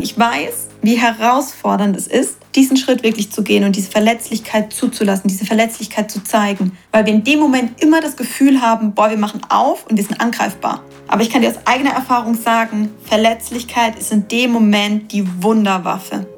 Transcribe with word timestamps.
Ich 0.00 0.16
weiß, 0.16 0.68
wie 0.80 0.94
herausfordernd 0.94 1.96
es 1.96 2.06
ist, 2.06 2.36
diesen 2.54 2.76
Schritt 2.76 3.02
wirklich 3.02 3.32
zu 3.32 3.42
gehen 3.42 3.64
und 3.64 3.74
diese 3.74 3.90
Verletzlichkeit 3.90 4.72
zuzulassen, 4.72 5.26
diese 5.26 5.44
Verletzlichkeit 5.44 6.08
zu 6.08 6.22
zeigen, 6.22 6.78
weil 6.92 7.04
wir 7.04 7.12
in 7.12 7.24
dem 7.24 7.40
Moment 7.40 7.82
immer 7.82 8.00
das 8.00 8.16
Gefühl 8.16 8.62
haben, 8.62 8.94
boah, 8.94 9.10
wir 9.10 9.18
machen 9.18 9.40
auf 9.48 9.88
und 9.88 9.96
wir 9.96 10.04
sind 10.04 10.20
angreifbar. 10.20 10.84
Aber 11.08 11.22
ich 11.22 11.30
kann 11.30 11.42
dir 11.42 11.48
aus 11.48 11.66
eigener 11.66 11.90
Erfahrung 11.90 12.36
sagen, 12.36 12.90
Verletzlichkeit 13.06 13.98
ist 13.98 14.12
in 14.12 14.28
dem 14.28 14.52
Moment 14.52 15.10
die 15.10 15.26
Wunderwaffe. 15.42 16.28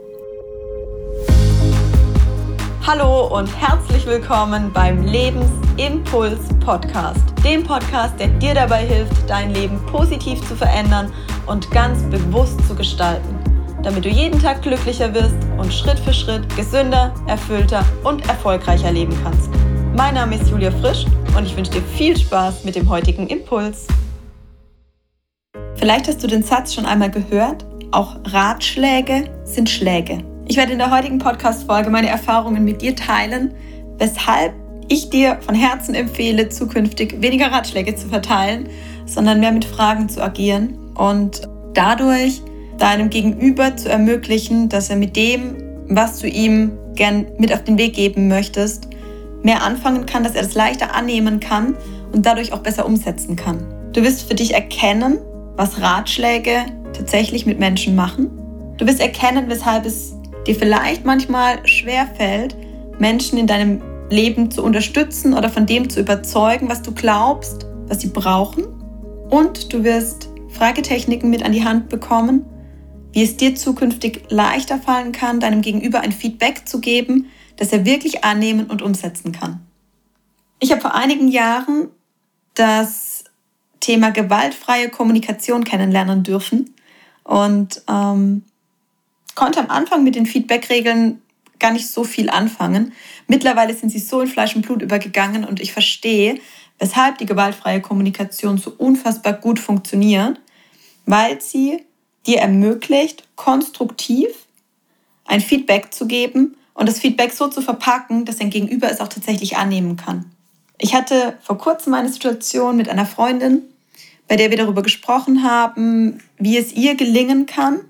Hallo 2.92 3.28
und 3.28 3.46
herzlich 3.56 4.04
willkommen 4.04 4.72
beim 4.72 5.04
Lebensimpuls 5.04 6.40
Podcast, 6.58 7.20
dem 7.44 7.62
Podcast, 7.62 8.18
der 8.18 8.26
dir 8.26 8.52
dabei 8.52 8.84
hilft, 8.84 9.30
dein 9.30 9.54
Leben 9.54 9.78
positiv 9.86 10.40
zu 10.48 10.56
verändern 10.56 11.12
und 11.46 11.70
ganz 11.70 12.02
bewusst 12.10 12.58
zu 12.66 12.74
gestalten 12.74 13.38
damit 13.84 14.04
du 14.04 14.08
jeden 14.08 14.42
Tag 14.42 14.62
glücklicher 14.62 15.14
wirst 15.14 15.36
und 15.56 15.72
Schritt 15.72 16.00
für 16.00 16.12
Schritt 16.12 16.56
gesünder, 16.56 17.14
erfüllter 17.28 17.84
und 18.02 18.28
erfolgreicher 18.28 18.90
leben 18.90 19.16
kannst. 19.22 19.50
Mein 19.96 20.14
Name 20.14 20.34
ist 20.34 20.50
Julia 20.50 20.72
Frisch 20.72 21.06
und 21.36 21.46
ich 21.46 21.56
wünsche 21.56 21.70
dir 21.70 21.82
viel 21.82 22.16
Spaß 22.16 22.64
mit 22.64 22.74
dem 22.74 22.90
heutigen 22.90 23.28
Impuls. 23.28 23.86
Vielleicht 25.76 26.08
hast 26.08 26.24
du 26.24 26.26
den 26.26 26.42
Satz 26.42 26.74
schon 26.74 26.86
einmal 26.86 27.12
gehört, 27.12 27.64
auch 27.92 28.16
Ratschläge 28.24 29.30
sind 29.44 29.70
Schläge. 29.70 30.24
Ich 30.50 30.56
werde 30.56 30.72
in 30.72 30.78
der 30.78 30.90
heutigen 30.90 31.20
Podcast-Folge 31.20 31.90
meine 31.90 32.08
Erfahrungen 32.08 32.64
mit 32.64 32.82
dir 32.82 32.96
teilen, 32.96 33.54
weshalb 33.98 34.52
ich 34.88 35.08
dir 35.08 35.38
von 35.42 35.54
Herzen 35.54 35.94
empfehle, 35.94 36.48
zukünftig 36.48 37.22
weniger 37.22 37.52
Ratschläge 37.52 37.94
zu 37.94 38.08
verteilen, 38.08 38.68
sondern 39.06 39.38
mehr 39.38 39.52
mit 39.52 39.64
Fragen 39.64 40.08
zu 40.08 40.20
agieren 40.20 40.76
und 40.96 41.42
dadurch 41.72 42.42
deinem 42.78 43.10
Gegenüber 43.10 43.76
zu 43.76 43.90
ermöglichen, 43.90 44.68
dass 44.68 44.90
er 44.90 44.96
mit 44.96 45.14
dem, 45.14 45.54
was 45.88 46.18
du 46.18 46.26
ihm 46.26 46.72
gern 46.96 47.26
mit 47.38 47.52
auf 47.52 47.62
den 47.62 47.78
Weg 47.78 47.94
geben 47.94 48.26
möchtest, 48.26 48.88
mehr 49.44 49.62
anfangen 49.62 50.04
kann, 50.04 50.24
dass 50.24 50.34
er 50.34 50.42
das 50.42 50.56
leichter 50.56 50.96
annehmen 50.96 51.38
kann 51.38 51.76
und 52.12 52.26
dadurch 52.26 52.52
auch 52.52 52.58
besser 52.58 52.86
umsetzen 52.86 53.36
kann. 53.36 53.62
Du 53.92 54.02
wirst 54.02 54.26
für 54.26 54.34
dich 54.34 54.52
erkennen, 54.52 55.20
was 55.54 55.80
Ratschläge 55.80 56.66
tatsächlich 56.92 57.46
mit 57.46 57.60
Menschen 57.60 57.94
machen. 57.94 58.32
Du 58.78 58.86
wirst 58.88 58.98
erkennen, 58.98 59.44
weshalb 59.46 59.86
es 59.86 60.16
dir 60.50 60.56
vielleicht 60.56 61.04
manchmal 61.04 61.66
schwer 61.66 62.08
fällt, 62.08 62.56
Menschen 62.98 63.38
in 63.38 63.46
deinem 63.46 63.80
Leben 64.10 64.50
zu 64.50 64.64
unterstützen 64.64 65.34
oder 65.34 65.48
von 65.48 65.64
dem 65.64 65.88
zu 65.88 66.00
überzeugen, 66.00 66.68
was 66.68 66.82
du 66.82 66.92
glaubst, 66.92 67.66
was 67.86 68.00
sie 68.00 68.08
brauchen. 68.08 68.64
Und 69.30 69.72
du 69.72 69.84
wirst 69.84 70.28
Fragetechniken 70.48 71.30
mit 71.30 71.44
an 71.44 71.52
die 71.52 71.64
Hand 71.64 71.88
bekommen, 71.88 72.44
wie 73.12 73.22
es 73.22 73.36
dir 73.36 73.54
zukünftig 73.54 74.22
leichter 74.28 74.78
fallen 74.78 75.12
kann, 75.12 75.38
deinem 75.38 75.62
Gegenüber 75.62 76.00
ein 76.00 76.10
Feedback 76.10 76.68
zu 76.68 76.80
geben, 76.80 77.30
das 77.56 77.72
er 77.72 77.84
wirklich 77.84 78.24
annehmen 78.24 78.66
und 78.66 78.82
umsetzen 78.82 79.30
kann. 79.30 79.60
Ich 80.58 80.72
habe 80.72 80.80
vor 80.80 80.94
einigen 80.94 81.28
Jahren 81.28 81.88
das 82.54 83.22
Thema 83.78 84.10
gewaltfreie 84.10 84.90
Kommunikation 84.90 85.62
kennenlernen 85.62 86.24
dürfen 86.24 86.74
und 87.22 87.82
ähm, 87.88 88.42
konnte 89.40 89.60
am 89.60 89.70
Anfang 89.70 90.04
mit 90.04 90.16
den 90.16 90.26
Feedback-Regeln 90.26 91.22
gar 91.58 91.72
nicht 91.72 91.88
so 91.88 92.04
viel 92.04 92.28
anfangen. 92.28 92.92
Mittlerweile 93.26 93.72
sind 93.72 93.88
sie 93.88 93.98
so 93.98 94.20
in 94.20 94.28
Fleisch 94.28 94.54
und 94.54 94.60
Blut 94.60 94.82
übergegangen 94.82 95.46
und 95.46 95.60
ich 95.60 95.72
verstehe, 95.72 96.38
weshalb 96.78 97.16
die 97.16 97.24
gewaltfreie 97.24 97.80
Kommunikation 97.80 98.58
so 98.58 98.70
unfassbar 98.76 99.32
gut 99.32 99.58
funktioniert, 99.58 100.38
weil 101.06 101.40
sie 101.40 101.86
dir 102.26 102.40
ermöglicht, 102.40 103.24
konstruktiv 103.34 104.28
ein 105.24 105.40
Feedback 105.40 105.94
zu 105.94 106.06
geben 106.06 106.54
und 106.74 106.86
das 106.86 106.98
Feedback 106.98 107.32
so 107.32 107.48
zu 107.48 107.62
verpacken, 107.62 108.26
dass 108.26 108.36
dein 108.36 108.50
Gegenüber 108.50 108.90
es 108.90 109.00
auch 109.00 109.08
tatsächlich 109.08 109.56
annehmen 109.56 109.96
kann. 109.96 110.26
Ich 110.76 110.94
hatte 110.94 111.38
vor 111.40 111.56
kurzem 111.56 111.94
eine 111.94 112.10
Situation 112.10 112.76
mit 112.76 112.90
einer 112.90 113.06
Freundin, 113.06 113.62
bei 114.28 114.36
der 114.36 114.50
wir 114.50 114.58
darüber 114.58 114.82
gesprochen 114.82 115.44
haben, 115.44 116.20
wie 116.36 116.58
es 116.58 116.74
ihr 116.74 116.94
gelingen 116.94 117.46
kann, 117.46 117.80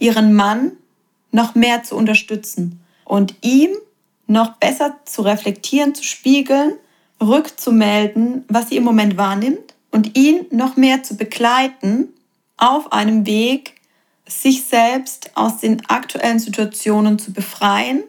ihren 0.00 0.34
Mann 0.34 0.72
noch 1.36 1.54
mehr 1.54 1.84
zu 1.84 1.94
unterstützen 1.96 2.80
und 3.04 3.34
ihm 3.42 3.70
noch 4.26 4.56
besser 4.56 4.96
zu 5.04 5.22
reflektieren, 5.22 5.94
zu 5.94 6.02
spiegeln, 6.02 6.72
rückzumelden, 7.20 8.44
was 8.48 8.70
sie 8.70 8.76
im 8.76 8.84
Moment 8.84 9.16
wahrnimmt 9.16 9.74
und 9.92 10.16
ihn 10.18 10.46
noch 10.50 10.76
mehr 10.76 11.02
zu 11.02 11.16
begleiten 11.16 12.08
auf 12.56 12.92
einem 12.92 13.26
Weg, 13.26 13.74
sich 14.26 14.64
selbst 14.64 15.30
aus 15.36 15.58
den 15.58 15.86
aktuellen 15.88 16.40
Situationen 16.40 17.18
zu 17.18 17.32
befreien, 17.32 18.02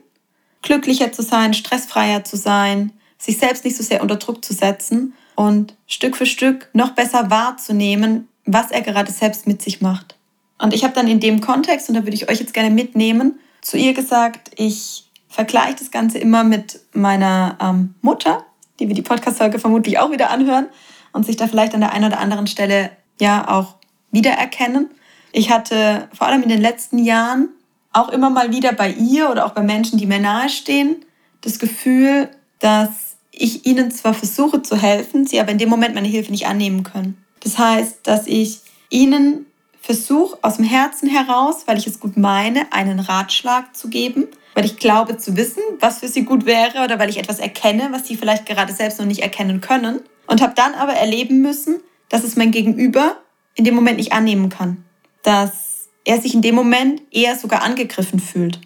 glücklicher 0.64 1.12
zu 1.12 1.22
sein, 1.22 1.54
stressfreier 1.54 2.24
zu 2.24 2.38
sein, 2.38 2.94
sich 3.20 3.38
selbst 3.38 3.66
nicht 3.66 3.78
so 3.78 3.84
sehr 3.84 4.02
unter 4.02 4.16
Druck 4.16 4.44
zu 4.44 4.54
setzen 4.54 5.14
und 5.36 5.76
Stück 5.86 6.16
für 6.16 6.26
Stück 6.26 6.70
noch 6.74 6.92
besser 6.92 7.30
wahrzunehmen, 7.30 8.28
was 8.46 8.72
er 8.72 8.82
gerade 8.82 9.12
selbst 9.12 9.46
mit 9.46 9.62
sich 9.62 9.82
macht. 9.82 10.17
Und 10.60 10.74
ich 10.74 10.84
habe 10.84 10.94
dann 10.94 11.08
in 11.08 11.20
dem 11.20 11.42
Kontext, 11.42 11.90
und 11.90 11.96
da 11.96 12.04
würde 12.04 12.16
ich 12.16 12.30
euch 12.30 12.40
jetzt 12.40 12.54
gerne 12.54 12.70
mitnehmen, 12.70 13.40
zu 13.62 13.78
ihr 13.78 13.94
gesagt, 13.94 14.52
ich 14.56 15.06
vergleiche 15.28 15.76
das 15.76 15.92
Ganze 15.92 16.18
immer 16.18 16.44
mit 16.44 16.80
meiner 16.94 17.58
ähm, 17.62 17.96
Mutter, 18.02 18.46
die 18.80 18.88
wir 18.88 18.96
die 18.96 19.02
Podcast-Folge 19.02 19.60
vermutlich 19.60 20.00
auch 20.00 20.12
wieder 20.12 20.30
anhören 20.30 20.68
und 21.12 21.26
sich 21.26 21.36
da 21.36 21.48
vielleicht 21.48 21.74
an 21.74 21.82
der 21.82 21.92
einen 21.92 22.06
oder 22.06 22.20
anderen 22.20 22.48
Stelle 22.48 22.92
ja 23.20 23.48
auch 23.50 23.76
wiedererkennen. 24.12 24.90
Ich 25.32 25.52
hatte 25.52 26.08
vor 26.14 26.28
allem 26.28 26.44
in 26.44 26.50
den 26.50 26.62
letzten 26.62 27.00
Jahren 27.00 27.50
auch 27.92 28.10
immer 28.10 28.30
mal 28.30 28.52
wieder 28.52 28.74
bei 28.74 28.92
ihr 28.92 29.30
oder 29.30 29.46
auch 29.46 29.52
bei 29.52 29.64
Menschen, 29.64 29.98
die 29.98 30.06
mir 30.06 30.20
nahestehen, 30.20 31.06
das 31.42 31.60
Gefühl, 31.60 32.30
dass 32.60 33.18
ich 33.32 33.66
ihnen 33.66 33.92
zwar 33.92 34.14
versuche 34.14 34.62
zu 34.62 34.76
helfen, 34.76 35.26
sie 35.26 35.40
aber 35.40 35.52
in 35.52 35.58
dem 35.58 35.70
Moment 35.70 35.96
meine 35.96 36.08
Hilfe 36.08 36.32
nicht 36.32 36.48
annehmen 36.48 36.84
können. 36.84 37.18
Das 37.40 37.58
heißt, 37.58 38.00
dass 38.04 38.28
ich 38.28 38.62
ihnen 38.90 39.47
versuche, 39.88 40.38
aus 40.42 40.58
dem 40.58 40.66
Herzen 40.66 41.10
heraus, 41.10 41.64
weil 41.66 41.78
ich 41.78 41.88
es 41.88 42.00
gut 42.00 42.18
meine, 42.18 42.72
einen 42.72 43.00
Ratschlag 43.00 43.76
zu 43.76 43.90
geben, 43.90 44.28
weil 44.54 44.66
ich 44.66 44.78
glaube 44.78 45.18
zu 45.18 45.38
wissen, 45.38 45.64
was 45.80 46.00
für 46.00 46.08
sie 46.08 46.24
gut 46.24 46.46
wäre 46.46 46.84
oder 46.84 47.00
weil 47.00 47.10
ich 47.10 47.18
etwas 47.18 47.40
erkenne, 47.40 47.90
was 47.92 48.08
sie 48.08 48.16
vielleicht 48.16 48.46
gerade 48.46 48.74
selbst 48.74 49.00
noch 49.00 49.06
nicht 49.06 49.22
erkennen 49.22 49.62
können. 49.62 50.02
Und 50.28 50.42
habe 50.42 50.54
dann 50.56 50.74
aber 50.74 50.94
erleben 50.94 51.42
müssen, 51.42 51.80
dass 52.10 52.24
es 52.24 52.36
mein 52.36 52.52
Gegenüber 52.52 53.18
in 53.56 53.64
dem 53.64 53.76
Moment 53.76 53.98
nicht 53.98 54.12
annehmen 54.12 54.50
kann 54.50 54.84
dass 55.28 55.90
er 56.06 56.22
sich 56.22 56.34
in 56.34 56.42
dem 56.42 56.56
Moment 56.56 57.02
eher 57.12 57.36
sogar 57.36 57.62
angegriffen 57.62 58.22
fühlt. 58.22 58.62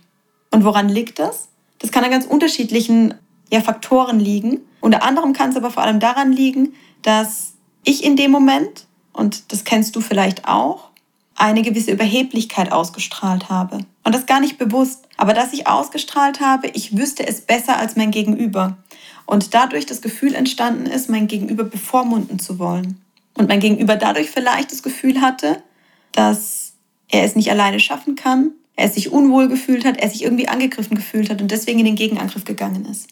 Und 0.52 0.64
woran 0.64 0.90
liegt 0.90 1.18
das? 1.18 1.50
Das 1.80 1.92
kann 1.92 2.04
an 2.04 2.12
ganz 2.12 2.28
unterschiedlichen 2.28 3.16
ja, 3.52 3.62
Faktoren 3.62 4.20
liegen. 4.20 4.62
Unter 4.80 5.02
anderem 5.02 5.34
kann 5.34 5.50
es 5.50 5.56
aber 5.56 5.72
vor 5.72 5.82
allem 5.82 6.00
daran 6.00 6.32
liegen, 6.32 6.76
dass 7.02 7.54
ich 7.84 8.04
in 8.04 8.16
dem 8.16 8.30
Moment, 8.30 8.86
und 9.12 9.52
das 9.52 9.64
kennst 9.64 9.96
du 9.96 10.02
vielleicht 10.02 10.48
auch, 10.48 10.91
eine 11.36 11.62
gewisse 11.62 11.92
Überheblichkeit 11.92 12.72
ausgestrahlt 12.72 13.50
habe. 13.50 13.80
Und 14.04 14.16
das 14.16 14.26
gar 14.26 14.40
nicht 14.40 14.58
bewusst, 14.58 15.08
aber 15.18 15.34
dass 15.34 15.54
ich 15.54 15.68
ausgestrahlt 15.68 16.40
habe, 16.40 16.68
ich 16.68 16.98
wüsste 16.98 17.28
es 17.28 17.42
besser 17.42 17.78
als 17.78 17.96
mein 17.96 18.12
Gegenüber. 18.12 18.78
Und 19.26 19.54
dadurch 19.54 19.86
das 19.86 20.02
Gefühl 20.02 20.36
entstanden 20.36 20.86
ist, 20.86 21.10
mein 21.10 21.28
Gegenüber 21.28 21.64
bevormunden 21.64 22.40
zu 22.40 22.60
wollen. 22.60 23.02
Und 23.36 23.48
mein 23.48 23.60
Gegenüber 23.60 23.96
dadurch 23.96 24.30
vielleicht 24.30 24.72
das 24.72 24.84
Gefühl 24.84 25.22
hatte, 25.22 25.64
dass 26.12 26.74
er 27.08 27.24
es 27.24 27.36
nicht 27.36 27.50
alleine 27.50 27.80
schaffen 27.80 28.16
kann, 28.16 28.52
er 28.76 28.90
sich 28.90 29.12
unwohl 29.12 29.48
gefühlt 29.48 29.86
hat, 29.86 29.98
er 29.98 30.10
sich 30.10 30.24
irgendwie 30.24 30.48
angegriffen 30.48 30.96
gefühlt 30.96 31.30
hat 31.30 31.42
und 31.42 31.52
deswegen 31.52 31.80
in 31.80 31.86
den 31.86 31.96
Gegenangriff 31.96 32.46
gegangen 32.46 32.86
ist. 32.86 33.08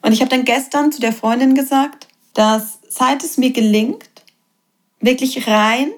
Und 0.00 0.12
ich 0.12 0.20
habe 0.20 0.30
dann 0.30 0.44
gestern 0.44 0.90
zu 0.90 1.00
der 1.00 1.12
Freundin 1.12 1.54
gesagt, 1.54 2.08
dass 2.34 2.78
seit 2.88 3.22
es 3.22 3.38
mir 3.38 3.52
gelingt, 3.52 4.08
wirklich 5.00 5.46
rein, 5.46 5.90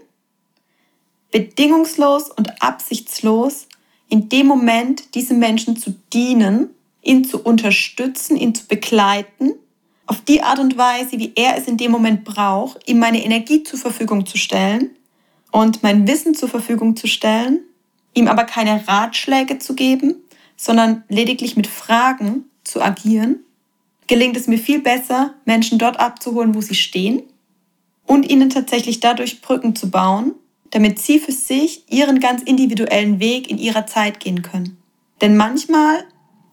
bedingungslos 1.34 2.30
und 2.30 2.62
absichtslos 2.62 3.66
in 4.08 4.28
dem 4.28 4.46
Moment 4.46 5.16
diesem 5.16 5.40
Menschen 5.40 5.76
zu 5.76 5.92
dienen, 6.12 6.70
ihn 7.02 7.24
zu 7.24 7.42
unterstützen, 7.42 8.36
ihn 8.36 8.54
zu 8.54 8.68
begleiten, 8.68 9.54
auf 10.06 10.20
die 10.20 10.42
Art 10.42 10.60
und 10.60 10.78
Weise, 10.78 11.18
wie 11.18 11.32
er 11.34 11.58
es 11.58 11.66
in 11.66 11.76
dem 11.76 11.90
Moment 11.90 12.22
braucht, 12.22 12.88
ihm 12.88 13.00
meine 13.00 13.24
Energie 13.24 13.64
zur 13.64 13.80
Verfügung 13.80 14.26
zu 14.26 14.38
stellen, 14.38 14.90
und 15.50 15.82
mein 15.82 16.06
Wissen 16.06 16.36
zur 16.36 16.48
Verfügung 16.48 16.94
zu 16.94 17.08
stellen, 17.08 17.60
ihm 18.12 18.28
aber 18.28 18.44
keine 18.44 18.86
Ratschläge 18.86 19.58
zu 19.58 19.74
geben, 19.74 20.14
sondern 20.56 21.02
lediglich 21.08 21.56
mit 21.56 21.66
Fragen 21.66 22.44
zu 22.62 22.80
agieren, 22.80 23.40
gelingt 24.06 24.36
es 24.36 24.46
mir 24.46 24.58
viel 24.58 24.80
besser, 24.80 25.34
Menschen 25.44 25.78
dort 25.80 25.98
abzuholen, 25.98 26.54
wo 26.54 26.60
sie 26.60 26.76
stehen 26.76 27.24
und 28.06 28.30
ihnen 28.30 28.50
tatsächlich 28.50 29.00
dadurch 29.00 29.42
Brücken 29.42 29.74
zu 29.74 29.90
bauen, 29.90 30.34
damit 30.74 30.98
sie 30.98 31.18
für 31.18 31.32
sich 31.32 31.90
ihren 31.90 32.20
ganz 32.20 32.42
individuellen 32.42 33.18
Weg 33.18 33.50
in 33.50 33.56
ihrer 33.56 33.86
Zeit 33.86 34.20
gehen 34.20 34.42
können. 34.42 34.76
Denn 35.22 35.36
manchmal 35.36 36.04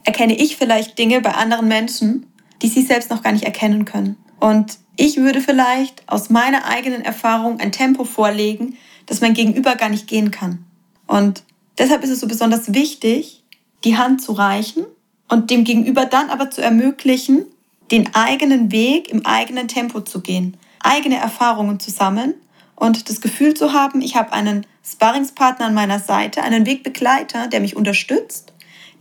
erkenne 0.06 0.38
ich 0.38 0.56
vielleicht 0.56 0.98
Dinge 0.98 1.20
bei 1.20 1.34
anderen 1.34 1.68
Menschen, 1.68 2.28
die 2.62 2.70
sie 2.70 2.82
selbst 2.82 3.10
noch 3.10 3.22
gar 3.22 3.34
nicht 3.34 3.44
erkennen 3.44 3.84
können. 3.84 4.16
Und 4.40 4.78
ich 4.96 5.18
würde 5.18 5.42
vielleicht 5.42 6.08
aus 6.08 6.30
meiner 6.30 6.66
eigenen 6.66 7.02
Erfahrung 7.02 7.60
ein 7.60 7.74
Tempo 7.74 8.06
vorlegen, 8.06 8.78
dass 9.08 9.20
mein 9.20 9.34
Gegenüber 9.34 9.76
gar 9.76 9.90
nicht 9.90 10.08
gehen 10.08 10.32
kann. 10.32 10.64
Und 11.06 11.44
Deshalb 11.82 12.04
ist 12.04 12.12
es 12.12 12.20
so 12.20 12.28
besonders 12.28 12.76
wichtig, 12.76 13.44
die 13.84 13.98
Hand 13.98 14.22
zu 14.22 14.34
reichen 14.34 14.86
und 15.30 15.50
dem 15.50 15.64
Gegenüber 15.64 16.06
dann 16.06 16.30
aber 16.30 16.52
zu 16.52 16.62
ermöglichen, 16.62 17.46
den 17.92 18.14
eigenen 18.14 18.72
Weg 18.72 19.10
im 19.10 19.26
eigenen 19.26 19.68
Tempo 19.68 20.02
zu 20.02 20.22
gehen, 20.22 20.58
eigene 20.80 21.18
Erfahrungen 21.18 21.80
zu 21.80 21.90
sammeln 21.90 22.36
und 22.81 23.12
das 23.12 23.22
Gefühl 23.22 23.54
zu 23.54 23.74
haben, 23.74 24.01
ich 24.01 24.16
habe 24.16 24.33
einen 24.33 24.66
Sparringspartner 24.83 25.68
an 25.68 25.75
meiner 25.75 26.00
Seite, 26.00 26.42
einen 26.42 26.66
Wegbegleiter, 26.66 27.48
der 27.48 27.60
mich 27.60 27.75
unterstützt, 27.75 28.54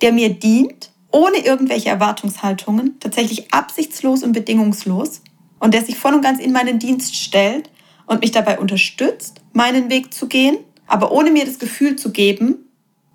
der 0.02 0.12
mir 0.12 0.28
dient, 0.28 0.90
ohne 1.10 1.38
irgendwelche 1.38 1.88
Erwartungshaltungen, 1.88 3.00
tatsächlich 3.00 3.54
absichtslos 3.54 4.22
und 4.22 4.32
bedingungslos 4.32 5.22
und 5.60 5.72
der 5.72 5.82
sich 5.82 5.96
voll 5.96 6.12
und 6.12 6.20
ganz 6.20 6.40
in 6.40 6.52
meinen 6.52 6.78
Dienst 6.78 7.16
stellt 7.16 7.70
und 8.04 8.20
mich 8.20 8.32
dabei 8.32 8.58
unterstützt, 8.58 9.40
meinen 9.54 9.88
Weg 9.88 10.12
zu 10.12 10.28
gehen, 10.28 10.58
aber 10.86 11.10
ohne 11.10 11.30
mir 11.30 11.46
das 11.46 11.58
Gefühl 11.58 11.96
zu 11.96 12.12
geben, 12.12 12.68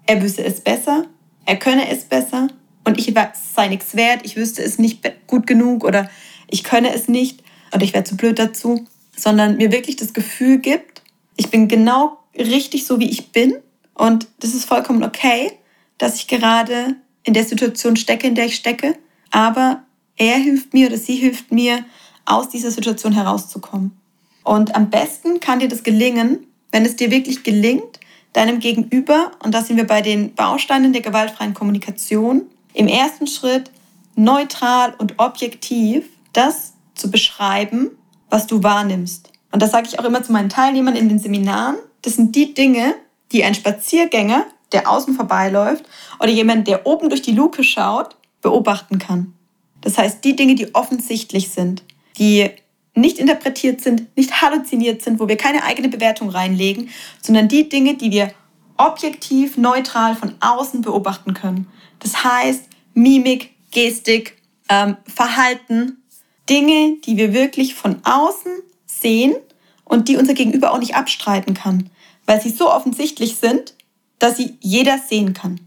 er 0.07 0.23
wüsste 0.23 0.43
es 0.43 0.61
besser, 0.61 1.05
er 1.45 1.57
könne 1.57 1.91
es 1.91 2.05
besser 2.05 2.47
und 2.85 2.97
ich 2.97 3.13
sei 3.53 3.67
nichts 3.67 3.95
wert, 3.95 4.21
ich 4.23 4.35
wüsste 4.35 4.63
es 4.63 4.79
nicht 4.79 5.03
gut 5.27 5.45
genug 5.45 5.83
oder 5.83 6.09
ich 6.49 6.63
könne 6.63 6.91
es 6.91 7.07
nicht 7.07 7.43
oder 7.71 7.83
ich 7.83 7.93
wäre 7.93 8.03
zu 8.03 8.17
blöd 8.17 8.39
dazu, 8.39 8.87
sondern 9.15 9.57
mir 9.57 9.71
wirklich 9.71 9.95
das 9.95 10.13
Gefühl 10.13 10.59
gibt, 10.59 11.01
ich 11.37 11.49
bin 11.49 11.67
genau 11.67 12.17
richtig 12.37 12.85
so, 12.85 12.99
wie 12.99 13.09
ich 13.09 13.31
bin 13.31 13.55
und 13.93 14.27
das 14.39 14.53
ist 14.53 14.65
vollkommen 14.65 15.03
okay, 15.03 15.51
dass 15.97 16.15
ich 16.15 16.27
gerade 16.27 16.95
in 17.23 17.33
der 17.33 17.45
Situation 17.45 17.95
stecke, 17.95 18.27
in 18.27 18.35
der 18.35 18.45
ich 18.45 18.55
stecke, 18.55 18.95
aber 19.31 19.83
er 20.17 20.37
hilft 20.37 20.73
mir 20.73 20.87
oder 20.87 20.97
sie 20.97 21.15
hilft 21.15 21.51
mir, 21.51 21.83
aus 22.25 22.49
dieser 22.49 22.71
Situation 22.71 23.13
herauszukommen. 23.13 23.95
Und 24.43 24.75
am 24.75 24.89
besten 24.89 25.39
kann 25.39 25.59
dir 25.59 25.67
das 25.67 25.83
gelingen, 25.83 26.47
wenn 26.71 26.85
es 26.85 26.95
dir 26.95 27.11
wirklich 27.11 27.43
gelingt, 27.43 27.99
deinem 28.33 28.59
Gegenüber, 28.59 29.31
und 29.43 29.53
da 29.53 29.61
sind 29.61 29.77
wir 29.77 29.87
bei 29.87 30.01
den 30.01 30.33
Bausteinen 30.33 30.91
der 30.91 31.01
gewaltfreien 31.01 31.53
Kommunikation, 31.53 32.43
im 32.73 32.87
ersten 32.87 33.27
Schritt 33.27 33.71
neutral 34.15 34.93
und 34.97 35.15
objektiv 35.17 36.05
das 36.33 36.73
zu 36.95 37.09
beschreiben, 37.09 37.91
was 38.35 38.47
du 38.47 38.63
wahrnimmst. 38.63 39.31
Und 39.53 39.61
das 39.61 39.71
sage 39.71 39.87
ich 39.87 39.97
auch 39.97 40.03
immer 40.03 40.21
zu 40.21 40.33
meinen 40.33 40.49
Teilnehmern 40.49 40.97
in 40.97 41.07
den 41.07 41.19
Seminaren. 41.19 41.77
Das 42.01 42.15
sind 42.15 42.35
die 42.35 42.53
Dinge, 42.53 42.93
die 43.31 43.45
ein 43.45 43.55
Spaziergänger, 43.55 44.45
der 44.73 44.91
außen 44.91 45.13
vorbeiläuft, 45.13 45.85
oder 46.19 46.31
jemand, 46.31 46.67
der 46.67 46.85
oben 46.85 47.07
durch 47.07 47.21
die 47.21 47.31
Luke 47.31 47.63
schaut, 47.63 48.17
beobachten 48.41 48.99
kann. 48.99 49.33
Das 49.79 49.97
heißt, 49.97 50.21
die 50.25 50.35
Dinge, 50.35 50.55
die 50.55 50.75
offensichtlich 50.75 51.51
sind, 51.51 51.83
die 52.17 52.49
nicht 52.93 53.19
interpretiert 53.19 53.79
sind, 53.79 54.17
nicht 54.17 54.41
halluziniert 54.41 55.01
sind, 55.01 55.21
wo 55.21 55.29
wir 55.29 55.37
keine 55.37 55.63
eigene 55.63 55.87
Bewertung 55.87 56.27
reinlegen, 56.27 56.89
sondern 57.21 57.47
die 57.47 57.69
Dinge, 57.69 57.95
die 57.95 58.11
wir 58.11 58.33
objektiv, 58.75 59.55
neutral 59.55 60.13
von 60.17 60.35
außen 60.41 60.81
beobachten 60.81 61.33
können. 61.33 61.67
Das 61.99 62.25
heißt, 62.25 62.63
Mimik, 62.93 63.51
Gestik, 63.71 64.35
ähm, 64.67 64.97
Verhalten, 65.07 66.03
Dinge, 66.49 66.97
die 67.05 67.17
wir 67.17 67.33
wirklich 67.33 67.75
von 67.75 68.01
außen 68.03 68.51
sehen 68.85 69.35
und 69.83 70.07
die 70.07 70.17
unser 70.17 70.33
Gegenüber 70.33 70.73
auch 70.73 70.79
nicht 70.79 70.95
abstreiten 70.95 71.53
kann, 71.53 71.89
weil 72.25 72.41
sie 72.41 72.49
so 72.49 72.71
offensichtlich 72.71 73.37
sind, 73.37 73.73
dass 74.19 74.37
sie 74.37 74.57
jeder 74.59 74.97
sehen 74.97 75.33
kann. 75.33 75.59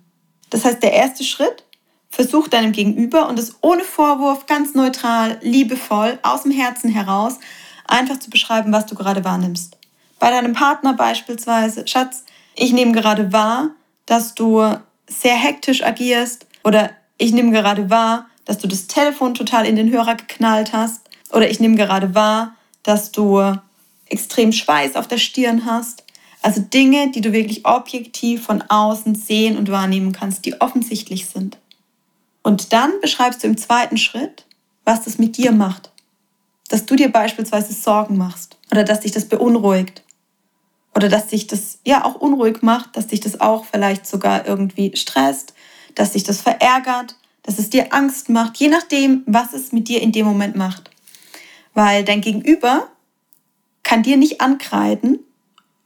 Das 0.51 0.65
heißt, 0.65 0.83
der 0.83 0.93
erste 0.93 1.25
Schritt 1.25 1.65
Versuch 2.11 2.49
deinem 2.49 2.73
Gegenüber 2.73 3.29
und 3.29 3.39
es 3.39 3.57
ohne 3.61 3.85
Vorwurf, 3.85 4.47
ganz 4.47 4.75
neutral, 4.75 5.39
liebevoll, 5.43 6.19
aus 6.23 6.43
dem 6.43 6.53
Herzen 6.53 6.91
heraus, 6.91 7.35
einfach 7.87 8.19
zu 8.19 8.31
beschreiben, 8.31 8.73
was 8.73 8.87
du 8.87 8.95
gerade 8.95 9.25
wahrnimmst. 9.25 9.77
Bei 10.19 10.31
deinem 10.31 10.55
Partner 10.55 10.95
beispielsweise, 10.95 11.87
Schatz, 11.87 12.25
ich 12.55 12.73
nehme 12.73 12.93
gerade 12.93 13.33
wahr, 13.33 13.71
dass 14.07 14.35
du 14.35 14.65
sehr 15.07 15.35
hektisch 15.35 15.85
agierst 15.85 16.47
oder 16.65 16.91
ich 17.19 17.33
nehme 17.33 17.53
gerade 17.53 17.91
wahr, 17.91 18.27
dass 18.49 18.57
du 18.57 18.67
das 18.67 18.87
Telefon 18.87 19.35
total 19.35 19.67
in 19.67 19.77
den 19.77 19.91
Hörer 19.91 20.15
geknallt 20.15 20.73
hast 20.73 21.03
oder 21.33 21.51
ich 21.51 21.61
nehme 21.61 21.77
gerade 21.77 22.15
wahr, 22.15 22.57
dass 22.83 23.13
du 23.13 23.43
extrem 24.07 24.53
Schweiß 24.53 24.97
auf 24.97 25.07
der 25.07 25.19
Stirn 25.19 25.67
hast. 25.67 26.03
Also 26.41 26.63
Dinge, 26.63 27.11
die 27.11 27.21
du 27.21 27.35
wirklich 27.35 27.67
objektiv 27.67 28.47
von 28.47 28.63
außen 28.63 29.15
sehen 29.15 29.59
und 29.59 29.71
wahrnehmen 29.71 30.13
kannst, 30.13 30.47
die 30.47 30.63
offensichtlich 30.63 31.27
sind. 31.27 31.59
Und 32.43 32.73
dann 32.73 32.91
beschreibst 33.03 33.43
du 33.43 33.49
im 33.49 33.59
zweiten 33.59 33.99
Schritt, 33.99 34.47
was 34.87 35.05
das 35.05 35.19
mit 35.19 35.37
dir 35.37 35.53
macht. 35.53 35.91
Dass 36.71 36.87
du 36.87 36.97
dir 36.97 37.13
beispielsweise 37.13 37.75
Sorgen 37.75 38.17
machst 38.17 38.57
oder 38.71 38.83
dass 38.83 39.01
dich 39.01 39.13
das 39.13 39.29
beunruhigt 39.29 40.03
oder 40.95 41.11
dass 41.11 41.27
dich 41.27 41.49
das 41.49 41.81
ja 41.85 42.03
auch 42.03 42.15
unruhig 42.15 42.63
macht, 42.63 42.97
dass 42.97 43.09
dich 43.09 43.21
das 43.21 43.43
auch 43.43 43.67
vielleicht 43.67 44.07
sogar 44.07 44.47
irgendwie 44.47 44.97
stresst, 44.97 45.53
dass 45.95 46.13
dich 46.13 46.25
das 46.25 46.41
verärgert, 46.41 47.18
dass 47.49 47.59
es 47.59 47.71
dir 47.71 47.95
Angst 47.95 48.29
macht, 48.29 48.59
je 48.59 48.69
nachdem, 48.69 49.23
was 49.25 49.55
es 49.55 49.73
mit 49.73 49.89
dir 49.89 50.03
in 50.03 50.13
dem 50.13 50.27
Moment 50.27 50.55
macht. 50.55 50.91
Weil 51.73 52.05
dein 52.05 52.21
Gegenüber 52.21 52.89
kann 53.83 54.03
dir 54.03 54.19
nicht 54.19 54.43
ankreiden 54.43 55.21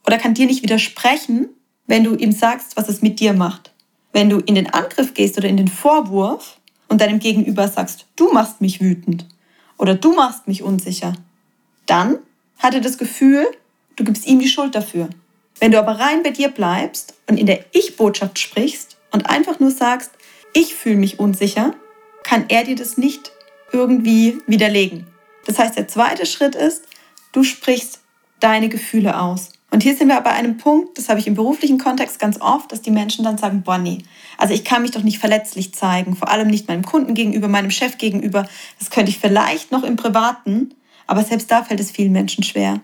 oder 0.04 0.18
kann 0.18 0.34
dir 0.34 0.46
nicht 0.46 0.64
widersprechen, 0.64 1.50
wenn 1.86 2.02
du 2.02 2.16
ihm 2.16 2.32
sagst, 2.32 2.76
was 2.76 2.88
es 2.88 3.00
mit 3.00 3.20
dir 3.20 3.32
macht. 3.32 3.70
Wenn 4.12 4.28
du 4.28 4.40
in 4.40 4.56
den 4.56 4.74
Angriff 4.74 5.14
gehst 5.14 5.38
oder 5.38 5.48
in 5.48 5.56
den 5.56 5.68
Vorwurf 5.68 6.58
und 6.88 7.00
deinem 7.00 7.20
Gegenüber 7.20 7.68
sagst, 7.68 8.06
du 8.16 8.32
machst 8.32 8.60
mich 8.60 8.80
wütend 8.80 9.24
oder 9.78 9.94
du 9.94 10.16
machst 10.16 10.48
mich 10.48 10.64
unsicher, 10.64 11.12
dann 11.86 12.18
hat 12.58 12.74
er 12.74 12.80
das 12.80 12.98
Gefühl, 12.98 13.46
du 13.94 14.02
gibst 14.02 14.26
ihm 14.26 14.40
die 14.40 14.48
Schuld 14.48 14.74
dafür. 14.74 15.10
Wenn 15.60 15.70
du 15.70 15.78
aber 15.78 16.00
rein 16.00 16.24
bei 16.24 16.30
dir 16.30 16.48
bleibst 16.48 17.14
und 17.28 17.38
in 17.38 17.46
der 17.46 17.64
Ich-Botschaft 17.70 18.40
sprichst 18.40 18.96
und 19.12 19.30
einfach 19.30 19.60
nur 19.60 19.70
sagst, 19.70 20.10
ich 20.52 20.74
fühle 20.74 20.96
mich 20.96 21.18
unsicher, 21.18 21.74
kann 22.22 22.44
er 22.48 22.64
dir 22.64 22.76
das 22.76 22.96
nicht 22.96 23.32
irgendwie 23.72 24.38
widerlegen. 24.46 25.06
Das 25.46 25.58
heißt, 25.58 25.76
der 25.76 25.88
zweite 25.88 26.26
Schritt 26.26 26.54
ist, 26.54 26.84
du 27.32 27.42
sprichst 27.42 28.00
deine 28.40 28.68
Gefühle 28.68 29.20
aus. 29.20 29.50
Und 29.70 29.82
hier 29.82 29.96
sind 29.96 30.08
wir 30.08 30.20
bei 30.20 30.32
einem 30.32 30.58
Punkt, 30.58 30.98
das 30.98 31.08
habe 31.08 31.18
ich 31.18 31.26
im 31.26 31.34
beruflichen 31.34 31.78
Kontext 31.78 32.18
ganz 32.18 32.38
oft, 32.40 32.70
dass 32.70 32.82
die 32.82 32.90
Menschen 32.90 33.24
dann 33.24 33.38
sagen, 33.38 33.62
Bonnie, 33.62 34.04
also 34.36 34.52
ich 34.52 34.64
kann 34.64 34.82
mich 34.82 34.90
doch 34.90 35.02
nicht 35.02 35.18
verletzlich 35.18 35.72
zeigen, 35.72 36.14
vor 36.14 36.28
allem 36.28 36.48
nicht 36.48 36.68
meinem 36.68 36.84
Kunden 36.84 37.14
gegenüber, 37.14 37.48
meinem 37.48 37.70
Chef 37.70 37.96
gegenüber. 37.96 38.46
Das 38.78 38.90
könnte 38.90 39.10
ich 39.10 39.18
vielleicht 39.18 39.72
noch 39.72 39.82
im 39.82 39.96
Privaten, 39.96 40.74
aber 41.06 41.24
selbst 41.24 41.50
da 41.50 41.64
fällt 41.64 41.80
es 41.80 41.90
vielen 41.90 42.12
Menschen 42.12 42.44
schwer. 42.44 42.80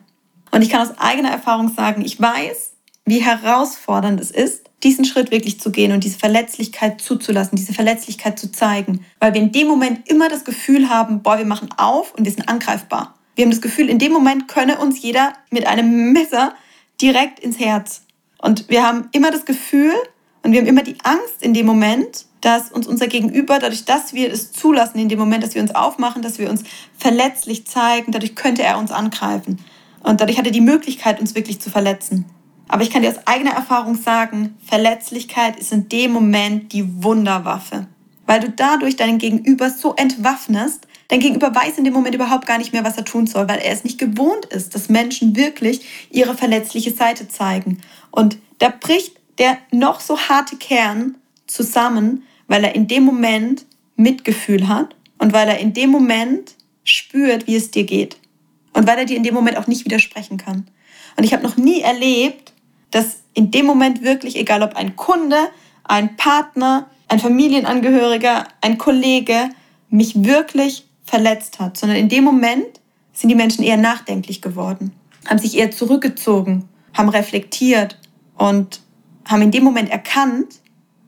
Und 0.51 0.63
ich 0.63 0.71
kann 0.71 0.81
aus 0.81 0.97
eigener 0.99 1.31
Erfahrung 1.31 1.69
sagen, 1.69 2.03
ich 2.03 2.19
weiß, 2.19 2.73
wie 3.05 3.23
herausfordernd 3.23 4.19
es 4.19 4.31
ist, 4.31 4.68
diesen 4.83 5.05
Schritt 5.05 5.31
wirklich 5.31 5.61
zu 5.61 5.73
gehen 5.73 5.93
und 5.93 6.05
diese 6.05 6.19
Verletzlichkeit 6.19 7.01
zuzulassen, 7.01 7.57
diese 7.57 7.73
Verletzlichkeit 7.73 8.39
zu 8.39 8.53
zeigen, 8.53 9.05
weil 9.19 9.35
wir 9.35 9.41
in 9.41 9.53
dem 9.53 9.67
Moment 9.67 10.09
immer 10.09 10.29
das 10.29 10.45
Gefühl 10.45 10.89
haben, 10.89 11.23
boah, 11.23 11.39
wir 11.39 11.45
machen 11.45 11.69
auf 11.77 12.15
und 12.15 12.25
wir 12.25 12.33
sind 12.33 12.49
angreifbar. 12.49 13.15
Wir 13.35 13.45
haben 13.45 13.51
das 13.51 13.61
Gefühl, 13.61 13.89
in 13.89 13.99
dem 13.99 14.13
Moment 14.13 14.49
könne 14.49 14.79
uns 14.79 15.03
jeder 15.03 15.33
mit 15.51 15.67
einem 15.67 16.13
Messer 16.13 16.55
direkt 17.01 17.41
ins 17.41 17.59
Herz. 17.59 18.03
Und 18.39 18.69
wir 18.69 18.85
haben 18.85 19.09
immer 19.13 19.31
das 19.31 19.45
Gefühl 19.45 19.95
und 20.43 20.53
wir 20.53 20.61
haben 20.61 20.67
immer 20.67 20.83
die 20.83 20.97
Angst 21.03 21.43
in 21.43 21.55
dem 21.55 21.67
Moment, 21.67 22.27
dass 22.41 22.71
uns 22.71 22.87
unser 22.87 23.09
Gegenüber, 23.09 23.59
dadurch, 23.59 23.85
dass 23.85 24.13
wir 24.13 24.33
es 24.33 24.53
zulassen, 24.53 24.99
in 24.99 25.09
dem 25.09 25.19
Moment, 25.19 25.43
dass 25.43 25.55
wir 25.55 25.63
uns 25.63 25.75
aufmachen, 25.75 26.23
dass 26.23 26.39
wir 26.39 26.49
uns 26.49 26.63
verletzlich 26.97 27.67
zeigen, 27.67 28.13
dadurch 28.13 28.37
könnte 28.37 28.63
er 28.63 28.79
uns 28.79 28.93
angreifen. 28.93 29.59
Und 30.03 30.21
dadurch 30.21 30.39
hat 30.39 30.47
er 30.47 30.53
die 30.53 30.61
Möglichkeit, 30.61 31.21
uns 31.21 31.35
wirklich 31.35 31.61
zu 31.61 31.71
verletzen. 31.71 32.25
Aber 32.69 32.83
ich 32.83 32.91
kann 32.91 33.03
dir 33.03 33.09
aus 33.09 33.27
eigener 33.27 33.53
Erfahrung 33.53 33.97
sagen, 33.97 34.57
Verletzlichkeit 34.65 35.59
ist 35.59 35.73
in 35.73 35.89
dem 35.89 36.13
Moment 36.13 36.73
die 36.73 37.03
Wunderwaffe. 37.03 37.87
Weil 38.27 38.41
du 38.41 38.51
dadurch 38.51 38.97
deinen 38.97 39.19
Gegenüber 39.19 39.71
so 39.71 39.95
entwaffnest, 39.95 40.87
Dein 41.09 41.21
Gegenüber 41.21 41.55
weiß 41.55 41.79
in 41.79 41.85
dem 41.85 41.95
Moment 41.95 42.15
überhaupt 42.15 42.47
gar 42.47 42.59
nicht 42.59 42.75
mehr, 42.75 42.85
was 42.85 42.99
er 42.99 43.05
tun 43.05 43.27
soll, 43.27 43.49
weil 43.49 43.61
er 43.61 43.73
es 43.73 43.83
nicht 43.83 43.99
gewohnt 43.99 44.45
ist, 44.45 44.75
dass 44.75 44.91
Menschen 44.91 45.37
wirklich 45.37 45.81
ihre 46.11 46.35
verletzliche 46.35 46.93
Seite 46.93 47.29
zeigen. 47.29 47.79
Und 48.11 48.37
da 48.59 48.69
bricht 48.69 49.17
der 49.39 49.57
noch 49.71 50.01
so 50.01 50.19
harte 50.19 50.57
Kern 50.57 51.17
zusammen, 51.47 52.25
weil 52.47 52.63
er 52.63 52.75
in 52.75 52.89
dem 52.89 53.05
Moment 53.05 53.65
Mitgefühl 53.97 54.69
hat 54.69 54.95
und 55.17 55.33
weil 55.33 55.49
er 55.49 55.59
in 55.59 55.73
dem 55.73 55.91
Moment 55.91 56.55
spürt, 56.85 57.47
wie 57.47 57.57
es 57.57 57.71
dir 57.71 57.85
geht. 57.85 58.19
Und 58.75 58.87
weil 58.87 58.99
er 58.99 59.05
dir 59.07 59.17
in 59.17 59.23
dem 59.23 59.35
Moment 59.35 59.57
auch 59.57 59.67
nicht 59.67 59.87
widersprechen 59.87 60.37
kann. 60.37 60.69
Und 61.17 61.25
ich 61.25 61.33
habe 61.33 61.43
noch 61.43 61.57
nie 61.57 61.81
erlebt, 61.81 62.53
dass 62.91 63.19
in 63.35 63.51
dem 63.51 63.67
Moment 63.67 64.03
wirklich, 64.03 64.37
egal 64.37 64.63
ob 64.63 64.77
ein 64.77 64.97
Kunde, 64.97 65.49
ein 65.85 66.17
Partner, 66.17 66.87
ein 67.09 67.19
Familienangehöriger, 67.19 68.47
ein 68.61 68.79
Kollege, 68.79 69.51
mich 69.91 70.25
wirklich 70.25 70.87
verletzt 71.05 71.59
hat, 71.59 71.77
sondern 71.77 71.99
in 71.99 72.09
dem 72.09 72.25
Moment 72.25 72.81
sind 73.13 73.31
die 73.31 73.35
Menschen 73.35 73.65
eher 73.65 73.77
nachdenklich 73.77 74.43
geworden, 74.43 74.93
haben 75.27 75.39
sich 75.39 75.57
eher 75.57 75.71
zurückgezogen, 75.71 76.69
haben 76.95 77.09
reflektiert 77.09 77.99
und 78.37 78.81
haben 79.25 79.43
in 79.43 79.51
dem 79.51 79.65
Moment 79.65 79.91
erkannt, 79.91 80.61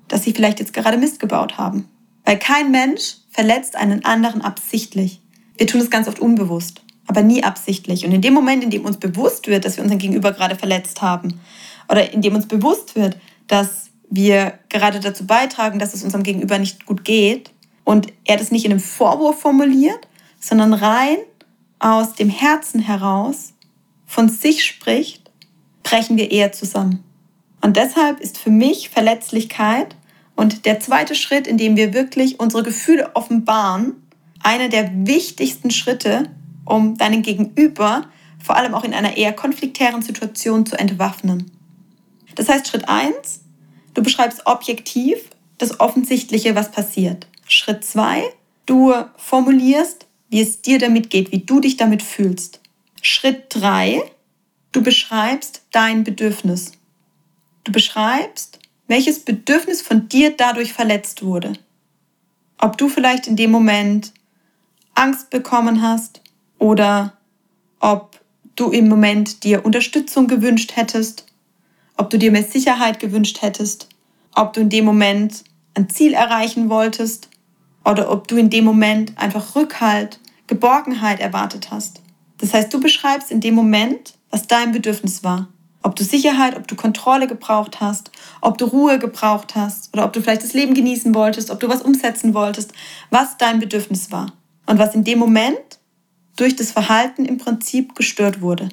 dass 0.09 0.25
sie 0.25 0.33
vielleicht 0.33 0.59
jetzt 0.61 0.73
gerade 0.73 0.99
Mist 0.99 1.21
gebaut 1.21 1.59
haben. 1.59 1.89
Weil 2.25 2.39
kein 2.39 2.71
Mensch 2.71 3.17
verletzt 3.31 3.77
einen 3.77 4.05
anderen 4.05 4.43
absichtlich. 4.43 5.21
Wir 5.57 5.67
tun 5.67 5.81
es 5.81 5.91
ganz 5.91 6.09
oft 6.09 6.19
unbewusst, 6.19 6.83
aber 7.07 7.23
nie 7.23 7.45
absichtlich. 7.45 8.05
Und 8.05 8.13
in 8.13 8.21
dem 8.23 8.35
Moment, 8.35 8.65
in 8.65 8.71
dem 8.71 8.85
uns 8.85 8.97
bewusst 8.97 9.47
wird, 9.47 9.65
dass 9.65 9.77
wir 9.77 9.85
unseren 9.85 9.99
Gegenüber 9.99 10.33
gerade 10.33 10.57
verletzt 10.57 11.01
haben, 11.03 11.41
oder 11.91 12.13
in 12.13 12.23
dem 12.23 12.35
uns 12.35 12.47
bewusst 12.47 12.95
wird, 12.95 13.17
dass 13.49 13.91
wir 14.09 14.59
gerade 14.69 15.01
dazu 15.01 15.27
beitragen, 15.27 15.79
dass 15.79 15.95
es 15.95 16.05
unserem 16.05 16.23
Gegenüber 16.23 16.59
nicht 16.59 16.87
gut 16.87 17.05
geht 17.05 17.51
und 17.85 18.13
er 18.25 18.37
das 18.37 18.51
nicht 18.51 18.65
in 18.65 18.71
einem 18.71 18.81
Vorwurf 18.81 19.41
formuliert, 19.41 20.09
sondern 20.39 20.73
rein 20.73 21.19
aus 21.79 22.15
dem 22.15 22.29
Herzen 22.29 22.81
heraus 22.81 23.55
von 24.07 24.29
sich 24.29 24.65
spricht, 24.65 25.31
brechen 25.83 26.17
wir 26.17 26.31
eher 26.31 26.53
zusammen. 26.53 27.03
Und 27.61 27.77
deshalb 27.77 28.21
ist 28.21 28.39
für 28.39 28.51
mich 28.51 28.91
Verletzlichkeit 28.91 29.97
und 30.35 30.65
der 30.67 30.81
zweite 30.81 31.15
Schritt, 31.15 31.47
in 31.47 31.59
dem 31.59 31.77
wir 31.77 31.93
wirklich 31.93 32.41
unsere 32.41 32.63
Gefühle 32.63 33.15
offenbaren, 33.15 33.95
einer 34.43 34.69
der 34.69 34.91
wichtigsten 35.07 35.71
Schritte, 35.71 36.31
um 36.65 36.97
deinen 36.97 37.23
Gegenüber 37.23 38.07
vor 38.43 38.57
allem 38.57 38.75
auch 38.75 38.85
in 38.85 38.95
einer 38.95 39.17
eher 39.17 39.33
konfliktären 39.33 40.03
Situation 40.03 40.65
zu 40.65 40.79
entwaffnen. 40.79 41.51
Das 42.35 42.49
heißt, 42.49 42.69
Schritt 42.69 42.89
1, 42.89 43.41
du 43.95 44.03
beschreibst 44.03 44.47
objektiv 44.47 45.19
das 45.59 45.81
Offensichtliche, 45.81 46.55
was 46.55 46.71
passiert. 46.71 47.27
Schritt 47.47 47.85
2, 47.85 48.23
du 48.67 48.95
formulierst, 49.17 50.07
wie 50.29 50.41
es 50.41 50.63
dir 50.63 50.79
damit 50.79 51.11
geht, 51.11 51.33
wie 51.33 51.41
du 51.41 51.61
dich 51.61 51.77
damit 51.77 52.03
fühlst. 52.03 52.61
Schritt 53.03 53.47
3, 53.51 54.03
du 54.73 54.83
beschreibst 54.83 55.63
dein 55.73 56.05
Bedürfnis. 56.05 56.73
Du 57.65 57.73
beschreibst, 57.73 58.59
welches 58.87 59.21
Bedürfnis 59.21 59.83
von 59.83 60.09
dir 60.09 60.37
dadurch 60.37 60.73
verletzt 60.73 61.23
wurde. 61.23 61.53
Ob 62.59 62.79
du 62.79 62.89
vielleicht 62.89 63.27
in 63.27 63.37
dem 63.37 63.51
Moment 63.51 64.13
Angst 64.95 65.31
bekommen 65.31 65.83
hast 65.83 66.21
oder 66.59 67.15
ob 67.81 68.21
du 68.57 68.71
im 68.71 68.89
Moment 68.89 69.45
dir 69.45 69.65
Unterstützung 69.65 70.27
gewünscht 70.27 70.77
hättest, 70.77 71.27
ob 72.01 72.09
du 72.09 72.19
dir 72.19 72.33
mehr 72.33 72.45
Sicherheit 72.45 72.99
gewünscht 72.99 73.43
hättest, 73.43 73.87
ob 74.35 74.55
du 74.55 74.63
in 74.63 74.71
dem 74.71 74.87
Moment 74.87 75.45
ein 75.75 75.91
Ziel 75.91 76.15
erreichen 76.15 76.71
wolltest 76.71 77.29
oder 77.85 78.11
ob 78.11 78.27
du 78.27 78.39
in 78.39 78.49
dem 78.49 78.65
Moment 78.65 79.13
einfach 79.19 79.55
Rückhalt, 79.55 80.19
Geborgenheit 80.47 81.21
erwartet 81.21 81.71
hast. 81.71 82.01
Das 82.39 82.55
heißt, 82.55 82.73
du 82.73 82.81
beschreibst 82.81 83.31
in 83.31 83.43
dem 83.43 83.55
Moment, 83.55 84.15
was 84.31 84.47
dein 84.47 84.73
Bedürfnis 84.73 85.23
war. 85.25 85.49
Ob 85.83 85.95
du 85.95 86.03
Sicherheit, 86.03 86.57
ob 86.57 86.67
du 86.67 86.75
Kontrolle 86.75 87.27
gebraucht 87.27 87.83
hast, 87.83 88.11
ob 88.41 88.57
du 88.57 88.65
Ruhe 88.65 88.99
gebraucht 88.99 89.55
hast 89.55 89.93
oder 89.93 90.07
ob 90.07 90.15
du 90.15 90.23
vielleicht 90.23 90.43
das 90.43 90.55
Leben 90.55 90.73
genießen 90.73 91.15
wolltest, 91.15 91.51
ob 91.51 91.61
du 91.61 91.69
was 91.69 91.83
umsetzen 91.83 92.33
wolltest, 92.33 92.73
was 93.11 93.37
dein 93.37 93.61
Bedürfnis 93.61 94.11
war 94.11 94.33
und 94.65 94.79
was 94.79 94.95
in 94.95 95.05
dem 95.05 95.19
Moment 95.19 95.79
durch 96.37 96.57
das 96.57 96.73
Verhalten 96.73 97.27
im 97.27 97.37
Prinzip 97.37 97.95
gestört 97.95 98.41
wurde. 98.41 98.71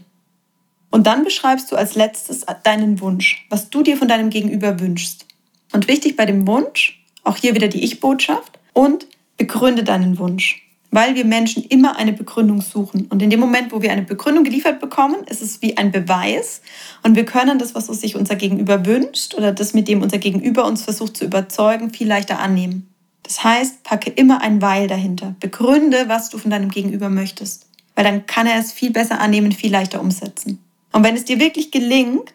Und 0.90 1.08
dann 1.08 1.24
beschreibst 1.24 1.72
du 1.72 1.76
als 1.76 1.96
letztes 1.96 2.46
deinen 2.64 3.02
Wunsch, 3.02 3.46
was 3.50 3.70
du 3.70 3.84
dir 3.84 3.98
von 3.98 4.08
deinem 4.08 4.30
Gegenüber 4.30 4.80
wünschst. 4.80 5.26
Und 5.74 5.88
wichtig 5.88 6.16
bei 6.16 6.26
dem 6.26 6.48
Wunsch, 6.48 7.04
auch 7.24 7.38
hier 7.38 7.56
wieder 7.56 7.68
die 7.68 7.84
Ich-Botschaft, 7.84 8.60
und 8.74 9.08
begründe 9.38 9.84
deinen 9.84 10.18
Wunsch 10.20 10.68
weil 10.92 11.16
wir 11.16 11.26
Menschen 11.26 11.64
immer 11.64 11.98
eine 11.98 12.14
Begründung 12.14 12.62
suchen. 12.62 13.08
Und 13.10 13.22
in 13.22 13.30
dem 13.30 13.40
Moment, 13.40 13.72
wo 13.72 13.82
wir 13.82 13.92
eine 13.92 14.04
Begründung 14.04 14.44
geliefert 14.44 14.80
bekommen, 14.80 15.18
ist 15.26 15.42
es 15.42 15.62
wie 15.62 15.78
ein 15.78 15.92
Beweis. 15.92 16.62
Und 17.04 17.16
wir 17.16 17.26
können 17.26 17.60
das, 17.60 17.76
was 17.76 17.88
sich 17.88 18.16
unser 18.16 18.36
Gegenüber 18.36 18.86
wünscht 18.86 19.36
oder 19.36 19.52
das, 19.52 19.74
mit 19.74 19.88
dem 19.88 20.02
unser 20.02 20.18
Gegenüber 20.18 20.66
uns 20.66 20.84
versucht 20.84 21.18
zu 21.18 21.26
überzeugen, 21.26 21.92
viel 21.92 22.08
leichter 22.08 22.40
annehmen. 22.40 22.90
Das 23.24 23.44
heißt, 23.44 23.84
packe 23.84 24.10
immer 24.10 24.42
ein 24.42 24.62
Weil 24.62 24.88
dahinter. 24.88 25.36
Begründe, 25.40 26.06
was 26.08 26.30
du 26.30 26.38
von 26.38 26.52
deinem 26.52 26.70
Gegenüber 26.70 27.10
möchtest. 27.10 27.68
Weil 27.96 28.06
dann 28.06 28.26
kann 28.26 28.48
er 28.48 28.60
es 28.60 28.72
viel 28.72 28.92
besser 28.92 29.20
annehmen, 29.20 29.52
viel 29.52 29.72
leichter 29.72 30.00
umsetzen. 30.00 30.64
Und 30.92 31.04
wenn 31.04 31.16
es 31.16 31.26
dir 31.26 31.40
wirklich 31.40 31.72
gelingt, 31.72 32.34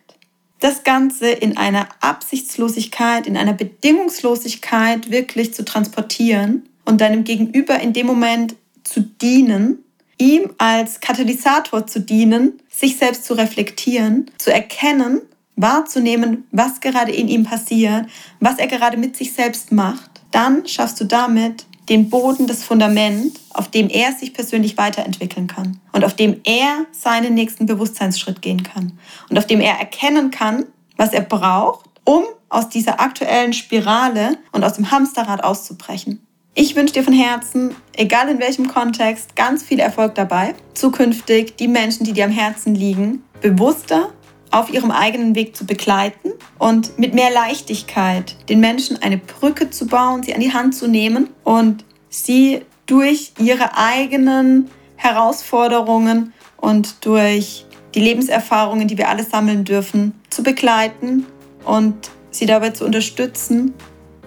das 0.60 0.84
Ganze 0.84 1.30
in 1.30 1.56
einer 1.56 1.88
Absichtslosigkeit, 2.00 3.26
in 3.26 3.36
einer 3.36 3.52
Bedingungslosigkeit 3.52 5.10
wirklich 5.10 5.54
zu 5.54 5.64
transportieren, 5.64 6.68
und 6.84 7.00
deinem 7.00 7.24
Gegenüber 7.24 7.80
in 7.80 7.92
dem 7.92 8.06
Moment 8.06 8.56
zu 8.84 9.00
dienen, 9.00 9.78
ihm 10.18 10.50
als 10.58 11.00
Katalysator 11.00 11.86
zu 11.86 12.00
dienen, 12.00 12.60
sich 12.68 12.96
selbst 12.96 13.24
zu 13.24 13.34
reflektieren, 13.34 14.30
zu 14.38 14.52
erkennen, 14.52 15.22
wahrzunehmen, 15.56 16.44
was 16.50 16.80
gerade 16.80 17.12
in 17.12 17.28
ihm 17.28 17.44
passiert, 17.44 18.06
was 18.40 18.58
er 18.58 18.66
gerade 18.66 18.96
mit 18.96 19.16
sich 19.16 19.32
selbst 19.32 19.72
macht, 19.72 20.10
dann 20.30 20.66
schaffst 20.66 21.00
du 21.00 21.04
damit 21.04 21.66
den 21.88 22.10
Boden, 22.10 22.46
das 22.46 22.64
Fundament, 22.64 23.38
auf 23.50 23.68
dem 23.68 23.88
er 23.88 24.12
sich 24.12 24.34
persönlich 24.34 24.78
weiterentwickeln 24.78 25.46
kann 25.46 25.80
und 25.92 26.04
auf 26.04 26.14
dem 26.14 26.40
er 26.44 26.86
seinen 26.92 27.34
nächsten 27.34 27.66
Bewusstseinsschritt 27.66 28.40
gehen 28.40 28.62
kann 28.62 28.98
und 29.28 29.38
auf 29.38 29.46
dem 29.46 29.60
er 29.60 29.78
erkennen 29.78 30.30
kann, 30.30 30.66
was 30.96 31.12
er 31.12 31.22
braucht, 31.22 31.86
um 32.04 32.24
aus 32.48 32.68
dieser 32.68 33.00
aktuellen 33.00 33.52
Spirale 33.52 34.38
und 34.52 34.64
aus 34.64 34.74
dem 34.74 34.90
Hamsterrad 34.90 35.42
auszubrechen. 35.42 36.24
Ich 36.54 36.76
wünsche 36.76 36.94
dir 36.94 37.02
von 37.02 37.14
Herzen, 37.14 37.74
egal 37.94 38.28
in 38.28 38.38
welchem 38.38 38.68
Kontext, 38.68 39.34
ganz 39.36 39.62
viel 39.62 39.80
Erfolg 39.80 40.14
dabei, 40.14 40.54
zukünftig 40.74 41.56
die 41.56 41.68
Menschen, 41.68 42.04
die 42.04 42.12
dir 42.12 42.26
am 42.26 42.30
Herzen 42.30 42.74
liegen, 42.74 43.24
bewusster 43.40 44.10
auf 44.52 44.72
ihrem 44.72 44.90
eigenen 44.90 45.34
Weg 45.34 45.56
zu 45.56 45.66
begleiten 45.66 46.32
und 46.58 46.98
mit 46.98 47.14
mehr 47.14 47.30
Leichtigkeit 47.30 48.36
den 48.48 48.60
Menschen 48.60 49.02
eine 49.02 49.18
Brücke 49.18 49.70
zu 49.70 49.86
bauen, 49.86 50.22
sie 50.22 50.34
an 50.34 50.40
die 50.40 50.52
Hand 50.52 50.74
zu 50.74 50.86
nehmen 50.86 51.30
und 51.42 51.84
sie 52.08 52.62
durch 52.86 53.32
ihre 53.38 53.76
eigenen 53.76 54.70
Herausforderungen 54.96 56.32
und 56.58 57.04
durch 57.04 57.66
die 57.94 58.00
Lebenserfahrungen, 58.00 58.88
die 58.88 58.98
wir 58.98 59.08
alle 59.08 59.24
sammeln 59.24 59.64
dürfen, 59.64 60.14
zu 60.30 60.42
begleiten 60.42 61.26
und 61.64 62.10
sie 62.30 62.46
dabei 62.46 62.70
zu 62.70 62.84
unterstützen, 62.84 63.74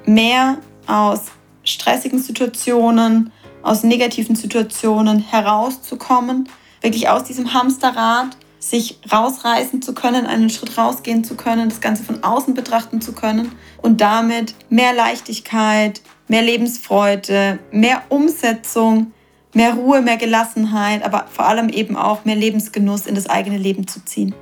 mehr 0.06 0.58
aus 0.88 1.26
stressigen 1.64 2.20
Situationen, 2.20 3.32
aus 3.62 3.84
negativen 3.84 4.36
Situationen 4.36 5.20
herauszukommen, 5.20 6.50
wirklich 6.82 7.10
aus 7.10 7.24
diesem 7.24 7.54
Hamsterrad 7.54 8.38
sich 8.70 9.00
rausreißen 9.12 9.82
zu 9.82 9.94
können, 9.94 10.26
einen 10.26 10.50
Schritt 10.50 10.78
rausgehen 10.78 11.24
zu 11.24 11.36
können, 11.36 11.70
das 11.70 11.82
Ganze 11.82 12.04
von 12.04 12.24
außen 12.24 12.54
betrachten 12.54 13.00
zu 13.00 13.14
können 13.14 13.52
und 13.82 14.02
damit 14.02 14.56
mehr 14.70 14.94
Leichtigkeit, 14.94 16.02
mehr 16.28 16.42
Lebensfreude, 16.42 17.60
mehr 17.72 18.02
Umsetzung, 18.10 19.12
mehr 19.54 19.76
Ruhe, 19.76 20.02
mehr 20.02 20.18
Gelassenheit, 20.18 21.04
aber 21.04 21.26
vor 21.32 21.46
allem 21.46 21.70
eben 21.70 21.96
auch 21.96 22.26
mehr 22.26 22.36
Lebensgenuss 22.36 23.06
in 23.06 23.16
das 23.16 23.30
eigene 23.30 23.58
Leben 23.58 23.88
zu 23.88 24.04
ziehen. 24.04 24.34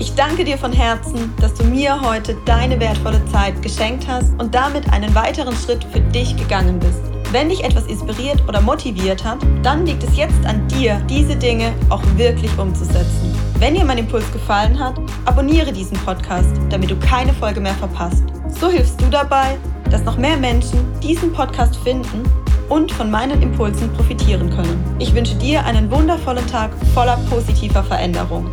Ich 0.00 0.14
danke 0.14 0.44
dir 0.44 0.58
von 0.58 0.72
Herzen, 0.72 1.32
dass 1.40 1.54
du 1.54 1.64
mir 1.64 2.00
heute 2.00 2.36
deine 2.46 2.80
wertvolle 2.80 3.24
Zeit 3.26 3.62
geschenkt 3.62 4.06
hast 4.08 4.32
und 4.38 4.54
damit 4.54 4.90
einen 4.92 5.14
weiteren 5.14 5.54
Schritt 5.54 5.84
für 5.92 6.00
dich 6.00 6.36
gegangen 6.36 6.80
bist. 6.80 7.09
Wenn 7.32 7.48
dich 7.48 7.62
etwas 7.62 7.86
inspiriert 7.86 8.42
oder 8.48 8.60
motiviert 8.60 9.24
hat, 9.24 9.38
dann 9.62 9.86
liegt 9.86 10.02
es 10.02 10.16
jetzt 10.16 10.44
an 10.46 10.66
dir, 10.66 11.00
diese 11.08 11.36
Dinge 11.36 11.72
auch 11.88 12.02
wirklich 12.16 12.50
umzusetzen. 12.58 13.32
Wenn 13.60 13.76
dir 13.76 13.84
mein 13.84 13.98
Impuls 13.98 14.32
gefallen 14.32 14.76
hat, 14.76 15.00
abonniere 15.26 15.72
diesen 15.72 15.96
Podcast, 15.98 16.50
damit 16.70 16.90
du 16.90 16.96
keine 16.96 17.32
Folge 17.32 17.60
mehr 17.60 17.74
verpasst. 17.74 18.24
So 18.48 18.68
hilfst 18.68 19.00
du 19.00 19.06
dabei, 19.06 19.58
dass 19.92 20.02
noch 20.02 20.16
mehr 20.16 20.36
Menschen 20.36 20.80
diesen 21.00 21.32
Podcast 21.32 21.76
finden 21.76 22.24
und 22.68 22.90
von 22.90 23.12
meinen 23.12 23.40
Impulsen 23.42 23.92
profitieren 23.92 24.50
können. 24.50 24.96
Ich 24.98 25.14
wünsche 25.14 25.36
dir 25.36 25.64
einen 25.64 25.88
wundervollen 25.88 26.46
Tag 26.48 26.72
voller 26.94 27.16
positiver 27.30 27.84
Veränderung. 27.84 28.50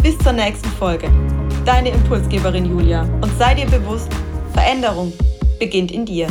Bis 0.00 0.16
zur 0.18 0.32
nächsten 0.32 0.68
Folge. 0.78 1.10
Deine 1.64 1.88
Impulsgeberin 1.88 2.66
Julia. 2.66 3.02
Und 3.20 3.36
sei 3.36 3.54
dir 3.54 3.66
bewusst, 3.66 4.12
Veränderung 4.52 5.12
beginnt 5.58 5.90
in 5.90 6.06
dir. 6.06 6.28